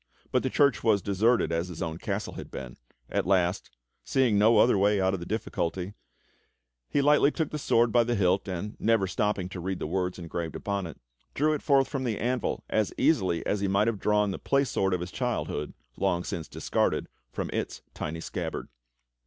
[0.31, 2.75] But the church was as deserted as his own castle had been.
[3.07, 3.69] At last,
[4.03, 5.93] seeing now ARTHUR WON HIS KINGDOM 21 no other way out of the difficulty,
[6.89, 10.17] he lightly took the sword by the hilt, and, never stopping to read the words
[10.17, 10.99] engraved upon it,
[11.35, 14.63] drew it forth from the anvil as easily as he might have drawn the play
[14.63, 18.69] sword of his childhood, long since discarded, from its tiny scabbard.